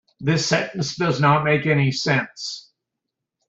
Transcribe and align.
This 0.19 0.47
sentence 0.47 0.95
does 0.95 1.21
not 1.21 1.43
make 1.43 1.67
any 1.67 1.91
sense. 1.91 2.71